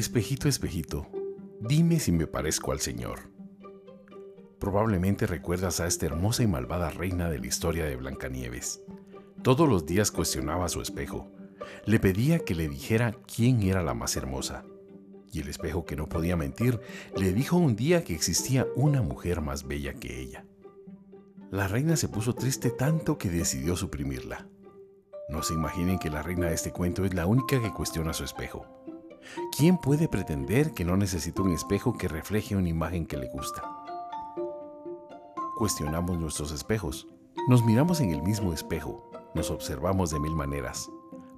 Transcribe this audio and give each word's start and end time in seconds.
Espejito, 0.00 0.48
espejito, 0.48 1.06
dime 1.60 2.00
si 2.00 2.10
me 2.10 2.26
parezco 2.26 2.72
al 2.72 2.80
Señor. 2.80 3.18
Probablemente 4.58 5.26
recuerdas 5.26 5.78
a 5.78 5.86
esta 5.86 6.06
hermosa 6.06 6.42
y 6.42 6.46
malvada 6.46 6.88
reina 6.88 7.28
de 7.28 7.38
la 7.38 7.46
historia 7.46 7.84
de 7.84 7.96
Blancanieves. 7.96 8.82
Todos 9.42 9.68
los 9.68 9.84
días 9.84 10.10
cuestionaba 10.10 10.64
a 10.64 10.68
su 10.70 10.80
espejo. 10.80 11.30
Le 11.84 12.00
pedía 12.00 12.38
que 12.38 12.54
le 12.54 12.66
dijera 12.66 13.14
quién 13.26 13.60
era 13.60 13.82
la 13.82 13.92
más 13.92 14.16
hermosa. 14.16 14.64
Y 15.30 15.40
el 15.40 15.48
espejo, 15.48 15.84
que 15.84 15.96
no 15.96 16.08
podía 16.08 16.34
mentir, 16.34 16.80
le 17.14 17.34
dijo 17.34 17.58
un 17.58 17.76
día 17.76 18.02
que 18.02 18.14
existía 18.14 18.66
una 18.76 19.02
mujer 19.02 19.42
más 19.42 19.66
bella 19.66 19.92
que 19.92 20.18
ella. 20.18 20.46
La 21.50 21.68
reina 21.68 21.94
se 21.96 22.08
puso 22.08 22.34
triste 22.34 22.70
tanto 22.70 23.18
que 23.18 23.28
decidió 23.28 23.76
suprimirla. 23.76 24.48
No 25.28 25.42
se 25.42 25.52
imaginen 25.52 25.98
que 25.98 26.08
la 26.08 26.22
reina 26.22 26.46
de 26.46 26.54
este 26.54 26.72
cuento 26.72 27.04
es 27.04 27.12
la 27.12 27.26
única 27.26 27.60
que 27.60 27.70
cuestiona 27.70 28.14
su 28.14 28.24
espejo. 28.24 28.79
¿Quién 29.56 29.78
puede 29.78 30.08
pretender 30.08 30.72
que 30.72 30.84
no 30.84 30.96
necesita 30.96 31.42
un 31.42 31.52
espejo 31.52 31.96
que 31.96 32.08
refleje 32.08 32.56
una 32.56 32.68
imagen 32.68 33.06
que 33.06 33.16
le 33.16 33.28
gusta? 33.28 33.62
Cuestionamos 35.56 36.18
nuestros 36.18 36.52
espejos. 36.52 37.06
Nos 37.48 37.64
miramos 37.64 38.00
en 38.00 38.10
el 38.10 38.22
mismo 38.22 38.52
espejo. 38.52 39.10
Nos 39.34 39.50
observamos 39.50 40.10
de 40.10 40.20
mil 40.20 40.34
maneras. 40.34 40.88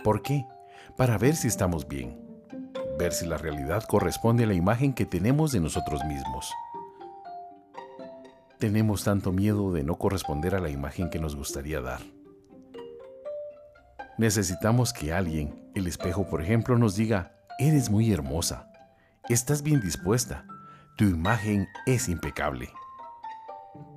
¿Por 0.04 0.22
qué? 0.22 0.46
Para 0.96 1.18
ver 1.18 1.36
si 1.36 1.48
estamos 1.48 1.88
bien. 1.88 2.20
Ver 2.98 3.12
si 3.12 3.26
la 3.26 3.36
realidad 3.36 3.84
corresponde 3.88 4.44
a 4.44 4.46
la 4.46 4.54
imagen 4.54 4.94
que 4.94 5.06
tenemos 5.06 5.52
de 5.52 5.60
nosotros 5.60 6.04
mismos. 6.04 6.52
Tenemos 8.58 9.02
tanto 9.02 9.32
miedo 9.32 9.72
de 9.72 9.82
no 9.82 9.96
corresponder 9.96 10.54
a 10.54 10.60
la 10.60 10.70
imagen 10.70 11.10
que 11.10 11.18
nos 11.18 11.34
gustaría 11.34 11.80
dar. 11.80 12.00
Necesitamos 14.18 14.92
que 14.92 15.12
alguien, 15.12 15.68
el 15.74 15.88
espejo 15.88 16.28
por 16.28 16.42
ejemplo, 16.42 16.78
nos 16.78 16.94
diga, 16.94 17.32
eres 17.58 17.90
muy 17.90 18.12
hermosa, 18.12 18.70
estás 19.28 19.62
bien 19.62 19.80
dispuesta, 19.80 20.46
tu 20.96 21.04
imagen 21.04 21.68
es 21.86 22.08
impecable. 22.08 22.70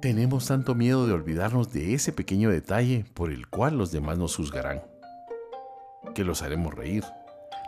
Tenemos 0.02 0.48
tanto 0.48 0.76
miedo 0.76 1.08
de 1.08 1.14
olvidarnos 1.14 1.74
de 1.74 1.94
ese 1.94 2.14
pequeño 2.14 2.50
detalle 2.50 3.06
por 3.14 3.32
el 3.32 3.48
cual 3.48 3.78
los 3.78 3.92
demás 3.92 4.18
nos 4.18 4.36
juzgarán. 4.36 4.82
Que 6.14 6.24
los 6.24 6.42
haremos 6.42 6.74
reír, 6.74 7.04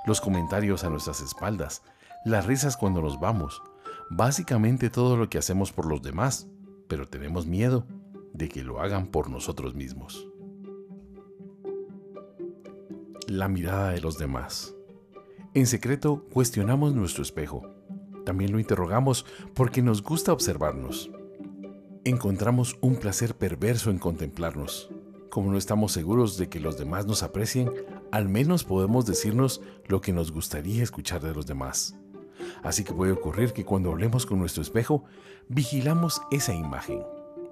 los 0.05 0.21
comentarios 0.21 0.83
a 0.83 0.89
nuestras 0.89 1.21
espaldas, 1.21 1.81
las 2.23 2.45
risas 2.45 2.77
cuando 2.77 3.01
nos 3.01 3.19
vamos, 3.19 3.61
básicamente 4.09 4.89
todo 4.89 5.17
lo 5.17 5.29
que 5.29 5.37
hacemos 5.37 5.71
por 5.71 5.85
los 5.85 6.01
demás, 6.01 6.47
pero 6.87 7.07
tenemos 7.07 7.45
miedo 7.45 7.85
de 8.33 8.47
que 8.49 8.63
lo 8.63 8.81
hagan 8.81 9.07
por 9.07 9.29
nosotros 9.29 9.75
mismos. 9.75 10.27
La 13.27 13.49
mirada 13.49 13.91
de 13.91 13.99
los 13.99 14.17
demás. 14.17 14.76
En 15.53 15.67
secreto 15.67 16.25
cuestionamos 16.31 16.93
nuestro 16.93 17.23
espejo. 17.23 17.63
También 18.25 18.51
lo 18.51 18.59
interrogamos 18.59 19.25
porque 19.53 19.81
nos 19.81 20.03
gusta 20.03 20.33
observarnos 20.33 21.09
encontramos 22.09 22.77
un 22.81 22.95
placer 22.95 23.35
perverso 23.35 23.89
en 23.89 23.99
contemplarnos. 23.99 24.89
Como 25.29 25.51
no 25.51 25.57
estamos 25.57 25.91
seguros 25.91 26.37
de 26.37 26.47
que 26.47 26.61
los 26.61 26.77
demás 26.77 27.05
nos 27.05 27.21
aprecien, 27.21 27.69
al 28.11 28.29
menos 28.29 28.63
podemos 28.63 29.05
decirnos 29.05 29.61
lo 29.87 29.99
que 29.99 30.13
nos 30.13 30.31
gustaría 30.31 30.83
escuchar 30.83 31.21
de 31.21 31.33
los 31.33 31.45
demás. 31.45 31.97
Así 32.63 32.83
que 32.83 32.93
puede 32.93 33.11
ocurrir 33.11 33.51
que 33.51 33.65
cuando 33.65 33.91
hablemos 33.91 34.25
con 34.25 34.39
nuestro 34.39 34.61
espejo, 34.61 35.03
vigilamos 35.49 36.21
esa 36.31 36.53
imagen. 36.53 37.03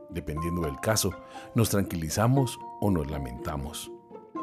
Dependiendo 0.10 0.62
del 0.62 0.80
caso, 0.80 1.12
nos 1.54 1.70
tranquilizamos 1.70 2.58
o 2.80 2.92
nos 2.92 3.12
lamentamos. 3.12 3.92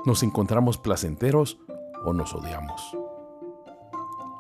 Nos 0.05 0.23
encontramos 0.23 0.77
placenteros 0.77 1.59
o 2.05 2.13
nos 2.13 2.35
odiamos. 2.35 3.02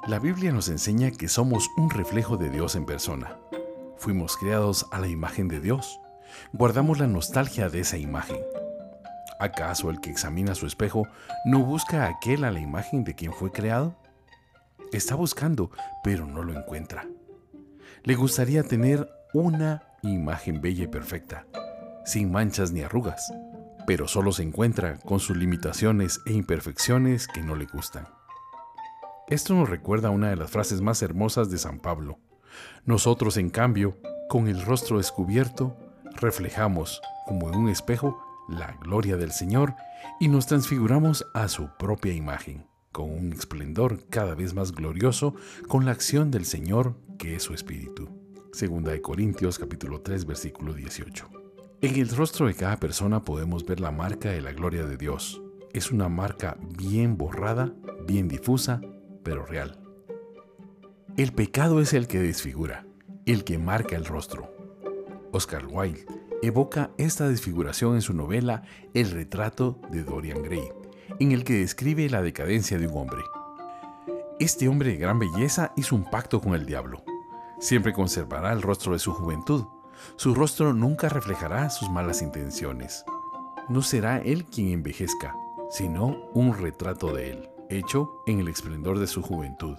La 0.08 0.18
Biblia 0.18 0.50
nos 0.50 0.68
enseña 0.68 1.12
que 1.12 1.28
somos 1.28 1.70
un 1.76 1.88
reflejo 1.88 2.36
de 2.36 2.50
Dios 2.50 2.74
en 2.74 2.84
persona. 2.84 3.38
Fuimos 3.96 4.36
creados 4.36 4.84
a 4.90 4.98
la 4.98 5.06
imagen 5.06 5.46
de 5.46 5.60
Dios. 5.60 6.00
Guardamos 6.52 6.98
la 6.98 7.06
nostalgia 7.06 7.68
de 7.68 7.80
esa 7.80 7.98
imagen. 7.98 8.38
¿Acaso 9.38 9.90
el 9.90 10.00
que 10.00 10.10
examina 10.10 10.56
su 10.56 10.66
espejo 10.66 11.06
no 11.44 11.60
busca 11.64 12.08
aquel 12.08 12.42
a 12.42 12.50
la 12.50 12.58
imagen 12.58 13.04
de 13.04 13.14
quien 13.14 13.32
fue 13.32 13.52
creado? 13.52 13.96
Está 14.90 15.14
buscando, 15.14 15.70
pero 16.02 16.26
no 16.26 16.42
lo 16.42 16.52
encuentra. 16.52 17.06
Le 18.02 18.16
gustaría 18.16 18.64
tener 18.64 19.08
una 19.32 19.84
imagen 20.02 20.60
bella 20.60 20.82
y 20.82 20.88
perfecta, 20.88 21.46
sin 22.04 22.32
manchas 22.32 22.72
ni 22.72 22.80
arrugas, 22.80 23.32
pero 23.86 24.08
solo 24.08 24.32
se 24.32 24.42
encuentra 24.42 24.98
con 24.98 25.20
sus 25.20 25.36
limitaciones 25.36 26.20
e 26.26 26.32
imperfecciones 26.32 27.28
que 27.28 27.42
no 27.42 27.54
le 27.54 27.66
gustan. 27.66 28.08
Esto 29.28 29.54
nos 29.54 29.68
recuerda 29.68 30.10
una 30.10 30.30
de 30.30 30.36
las 30.36 30.50
frases 30.50 30.80
más 30.80 31.00
hermosas 31.02 31.50
de 31.50 31.58
San 31.58 31.78
Pablo. 31.78 32.18
Nosotros, 32.84 33.36
en 33.36 33.50
cambio, 33.50 33.96
con 34.28 34.48
el 34.48 34.62
rostro 34.62 34.98
descubierto, 34.98 35.76
reflejamos, 36.16 37.00
como 37.26 37.48
en 37.48 37.56
un 37.56 37.68
espejo, 37.68 38.20
la 38.48 38.76
gloria 38.80 39.16
del 39.16 39.32
Señor 39.32 39.74
y 40.20 40.28
nos 40.28 40.46
transfiguramos 40.46 41.24
a 41.34 41.48
su 41.48 41.68
propia 41.78 42.12
imagen, 42.12 42.66
con 42.90 43.10
un 43.10 43.32
esplendor 43.32 44.08
cada 44.10 44.34
vez 44.34 44.54
más 44.54 44.72
glorioso 44.72 45.34
con 45.68 45.84
la 45.84 45.92
acción 45.92 46.30
del 46.30 46.44
Señor 46.44 46.96
que 47.18 47.36
es 47.36 47.44
su 47.44 47.54
Espíritu. 47.54 48.08
Segunda 48.52 48.92
de 48.92 49.00
Corintios 49.00 49.58
capítulo 49.58 50.00
3 50.00 50.26
versículo 50.26 50.74
18. 50.74 51.30
En 51.80 51.94
el 51.96 52.08
rostro 52.10 52.46
de 52.46 52.54
cada 52.54 52.76
persona 52.76 53.24
podemos 53.24 53.64
ver 53.64 53.80
la 53.80 53.92
marca 53.92 54.30
de 54.30 54.42
la 54.42 54.52
gloria 54.52 54.84
de 54.84 54.96
Dios. 54.96 55.40
Es 55.72 55.90
una 55.90 56.08
marca 56.08 56.58
bien 56.76 57.16
borrada, 57.16 57.72
bien 58.06 58.28
difusa, 58.28 58.80
pero 59.22 59.44
real. 59.44 59.78
El 61.16 61.32
pecado 61.32 61.80
es 61.80 61.92
el 61.92 62.06
que 62.06 62.20
desfigura, 62.20 62.86
el 63.26 63.44
que 63.44 63.58
marca 63.58 63.96
el 63.96 64.06
rostro. 64.06 64.50
Oscar 65.32 65.66
Wilde 65.66 66.06
evoca 66.42 66.90
esta 66.98 67.28
desfiguración 67.28 67.94
en 67.94 68.02
su 68.02 68.14
novela 68.14 68.62
El 68.94 69.10
retrato 69.10 69.78
de 69.90 70.02
Dorian 70.04 70.42
Gray, 70.42 70.68
en 71.20 71.32
el 71.32 71.44
que 71.44 71.54
describe 71.54 72.08
la 72.10 72.22
decadencia 72.22 72.78
de 72.78 72.86
un 72.86 72.98
hombre. 72.98 73.22
Este 74.40 74.68
hombre 74.68 74.90
de 74.90 74.96
gran 74.96 75.18
belleza 75.18 75.72
hizo 75.76 75.94
un 75.94 76.04
pacto 76.10 76.40
con 76.40 76.54
el 76.54 76.66
diablo. 76.66 77.04
Siempre 77.60 77.92
conservará 77.92 78.52
el 78.52 78.60
rostro 78.60 78.92
de 78.92 78.98
su 78.98 79.12
juventud. 79.12 79.66
Su 80.16 80.34
rostro 80.34 80.72
nunca 80.72 81.08
reflejará 81.08 81.70
sus 81.70 81.88
malas 81.90 82.22
intenciones. 82.22 83.04
No 83.68 83.82
será 83.82 84.18
él 84.18 84.46
quien 84.46 84.72
envejezca, 84.72 85.36
sino 85.70 86.28
un 86.34 86.58
retrato 86.58 87.14
de 87.14 87.30
él, 87.30 87.50
hecho 87.72 88.10
en 88.26 88.40
el 88.40 88.48
esplendor 88.48 88.98
de 88.98 89.06
su 89.06 89.22
juventud. 89.22 89.76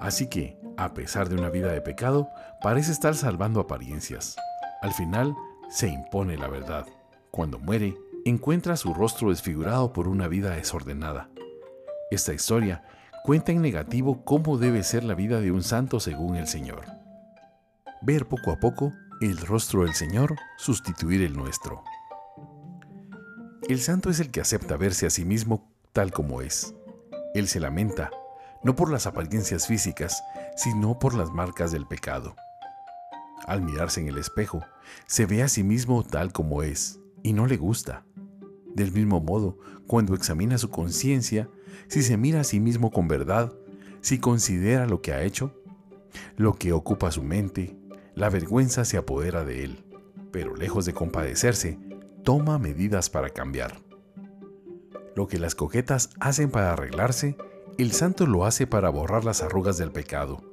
Así 0.00 0.28
que, 0.28 0.58
a 0.76 0.94
pesar 0.94 1.28
de 1.28 1.36
una 1.36 1.50
vida 1.50 1.72
de 1.72 1.80
pecado, 1.80 2.28
parece 2.62 2.92
estar 2.92 3.14
salvando 3.14 3.60
apariencias. 3.60 4.36
Al 4.82 4.92
final, 4.92 5.34
se 5.68 5.88
impone 5.88 6.36
la 6.36 6.48
verdad. 6.48 6.86
Cuando 7.30 7.58
muere, 7.58 7.96
encuentra 8.24 8.76
su 8.76 8.94
rostro 8.94 9.30
desfigurado 9.30 9.92
por 9.92 10.08
una 10.08 10.28
vida 10.28 10.50
desordenada. 10.50 11.30
Esta 12.10 12.32
historia 12.32 12.82
cuenta 13.24 13.52
en 13.52 13.62
negativo 13.62 14.24
cómo 14.24 14.58
debe 14.58 14.82
ser 14.82 15.02
la 15.02 15.14
vida 15.14 15.40
de 15.40 15.50
un 15.50 15.62
santo 15.62 15.98
según 15.98 16.36
el 16.36 16.46
Señor. 16.46 16.84
Ver 18.02 18.26
poco 18.26 18.52
a 18.52 18.60
poco 18.60 18.92
el 19.20 19.38
rostro 19.38 19.82
del 19.82 19.94
Señor 19.94 20.36
sustituir 20.56 21.22
el 21.22 21.36
nuestro. 21.36 21.82
El 23.68 23.80
santo 23.80 24.10
es 24.10 24.20
el 24.20 24.30
que 24.30 24.40
acepta 24.40 24.76
verse 24.76 25.06
a 25.06 25.10
sí 25.10 25.24
mismo 25.24 25.72
tal 25.92 26.12
como 26.12 26.42
es. 26.42 26.75
Él 27.36 27.48
se 27.48 27.60
lamenta, 27.60 28.10
no 28.62 28.74
por 28.74 28.90
las 28.90 29.06
apariencias 29.06 29.66
físicas, 29.66 30.24
sino 30.56 30.98
por 30.98 31.12
las 31.12 31.30
marcas 31.30 31.70
del 31.70 31.86
pecado. 31.86 32.34
Al 33.46 33.60
mirarse 33.60 34.00
en 34.00 34.08
el 34.08 34.16
espejo, 34.16 34.64
se 35.06 35.26
ve 35.26 35.42
a 35.42 35.48
sí 35.48 35.62
mismo 35.62 36.02
tal 36.02 36.32
como 36.32 36.62
es 36.62 36.98
y 37.22 37.34
no 37.34 37.46
le 37.46 37.58
gusta. 37.58 38.06
Del 38.74 38.90
mismo 38.90 39.20
modo, 39.20 39.58
cuando 39.86 40.14
examina 40.14 40.56
su 40.56 40.70
conciencia, 40.70 41.50
si 41.88 42.02
se 42.02 42.16
mira 42.16 42.40
a 42.40 42.44
sí 42.44 42.58
mismo 42.58 42.90
con 42.90 43.06
verdad, 43.06 43.52
si 44.00 44.18
considera 44.18 44.86
lo 44.86 45.02
que 45.02 45.12
ha 45.12 45.22
hecho, 45.22 45.62
lo 46.38 46.54
que 46.54 46.72
ocupa 46.72 47.10
su 47.10 47.22
mente, 47.22 47.76
la 48.14 48.30
vergüenza 48.30 48.86
se 48.86 48.96
apodera 48.96 49.44
de 49.44 49.62
él, 49.62 49.84
pero 50.32 50.56
lejos 50.56 50.86
de 50.86 50.94
compadecerse, 50.94 51.78
toma 52.24 52.58
medidas 52.58 53.10
para 53.10 53.28
cambiar. 53.28 53.85
Lo 55.16 55.26
que 55.26 55.38
las 55.38 55.54
coquetas 55.54 56.10
hacen 56.20 56.50
para 56.50 56.74
arreglarse, 56.74 57.38
el 57.78 57.92
santo 57.92 58.26
lo 58.26 58.44
hace 58.44 58.66
para 58.66 58.90
borrar 58.90 59.24
las 59.24 59.42
arrugas 59.42 59.78
del 59.78 59.90
pecado, 59.90 60.44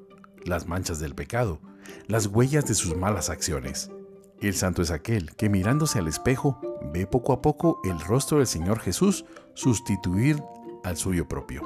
las 0.46 0.68
manchas 0.68 1.00
del 1.00 1.16
pecado, 1.16 1.60
las 2.08 2.28
huellas 2.28 2.66
de 2.66 2.74
sus 2.74 2.96
malas 2.96 3.30
acciones. 3.30 3.92
El 4.40 4.56
santo 4.56 4.82
es 4.82 4.90
aquel 4.90 5.36
que 5.36 5.50
mirándose 5.50 6.00
al 6.00 6.08
espejo 6.08 6.62
ve 6.94 7.06
poco 7.06 7.34
a 7.34 7.42
poco 7.42 7.82
el 7.84 8.00
rostro 8.00 8.38
del 8.38 8.48
Señor 8.48 8.80
Jesús 8.80 9.26
sustituir 9.54 10.42
al 10.86 10.96
suyo 10.96 11.28
propio. 11.28 11.62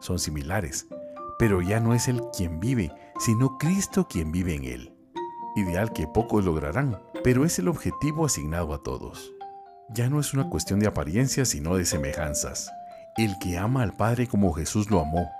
Son 0.00 0.18
similares, 0.18 0.86
pero 1.38 1.60
ya 1.60 1.80
no 1.80 1.92
es 1.92 2.08
Él 2.08 2.22
quien 2.34 2.60
vive, 2.60 2.90
sino 3.20 3.58
Cristo 3.58 4.08
quien 4.08 4.32
vive 4.32 4.54
en 4.54 4.64
Él. 4.64 4.94
Ideal 5.54 5.92
que 5.92 6.06
pocos 6.06 6.42
lograrán, 6.42 6.98
pero 7.22 7.44
es 7.44 7.58
el 7.58 7.68
objetivo 7.68 8.24
asignado 8.24 8.72
a 8.72 8.82
todos. 8.82 9.35
Ya 9.90 10.08
no 10.08 10.20
es 10.20 10.34
una 10.34 10.48
cuestión 10.48 10.80
de 10.80 10.86
apariencia, 10.86 11.44
sino 11.44 11.76
de 11.76 11.84
semejanzas 11.84 12.70
el 13.16 13.38
que 13.38 13.56
ama 13.56 13.82
al 13.82 13.94
Padre 13.94 14.26
como 14.26 14.52
Jesús 14.52 14.90
lo 14.90 15.00
amó, 15.00 15.30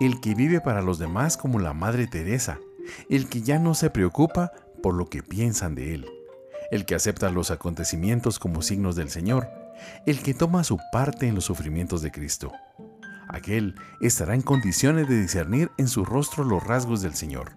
el 0.00 0.20
que 0.20 0.34
vive 0.34 0.60
para 0.60 0.82
los 0.82 0.98
demás 0.98 1.36
como 1.36 1.58
la 1.58 1.74
Madre 1.74 2.06
Teresa, 2.06 2.58
el 3.10 3.28
que 3.28 3.42
ya 3.42 3.58
no 3.58 3.74
se 3.74 3.90
preocupa 3.90 4.52
por 4.82 4.94
lo 4.94 5.06
que 5.06 5.22
piensan 5.22 5.74
de 5.74 5.94
él, 5.94 6.06
el 6.70 6.86
que 6.86 6.94
acepta 6.94 7.30
los 7.30 7.50
acontecimientos 7.50 8.38
como 8.38 8.62
signos 8.62 8.96
del 8.96 9.10
Señor, 9.10 9.48
el 10.06 10.22
que 10.22 10.34
toma 10.34 10.64
su 10.64 10.78
parte 10.90 11.26
en 11.28 11.34
los 11.34 11.44
sufrimientos 11.44 12.00
de 12.00 12.10
Cristo. 12.10 12.52
Aquel 13.28 13.74
estará 14.00 14.34
en 14.34 14.40
condiciones 14.40 15.06
de 15.06 15.20
discernir 15.20 15.70
en 15.76 15.88
su 15.88 16.04
rostro 16.06 16.44
los 16.44 16.64
rasgos 16.64 17.02
del 17.02 17.14
Señor. 17.14 17.52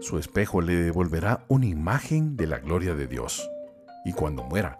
Su 0.00 0.18
espejo 0.18 0.62
le 0.62 0.76
devolverá 0.76 1.44
una 1.48 1.66
imagen 1.66 2.36
de 2.36 2.46
la 2.46 2.58
gloria 2.58 2.94
de 2.94 3.06
Dios. 3.06 3.50
Y 4.06 4.12
cuando 4.12 4.44
muera, 4.44 4.78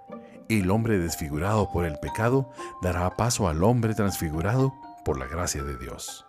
el 0.49 0.71
hombre 0.71 0.99
desfigurado 0.99 1.71
por 1.71 1.85
el 1.85 1.99
pecado 1.99 2.50
dará 2.83 3.17
paso 3.17 3.49
al 3.49 3.62
hombre 3.65 3.95
transfigurado 3.95 4.75
por 5.05 5.19
la 5.19 5.27
gracia 5.27 5.62
de 5.62 5.77
Dios. 5.79 6.27